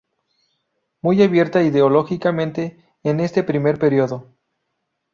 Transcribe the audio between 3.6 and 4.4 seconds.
período.